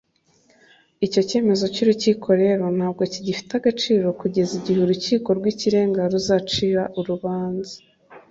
Icyo 1.05 1.21
cyemezo 1.29 1.65
cy’Urukiko 1.73 2.27
rukuru 2.27 2.37
rero 2.45 2.63
ntabwo 2.77 3.01
kigifite 3.13 3.51
agaciro 3.55 4.05
kugeza 4.21 4.51
igihe 4.59 4.79
Urukiko 4.81 5.29
rw’ikirenga 5.37 6.01
ruzacira 6.11 6.83
urubanza 6.99 7.75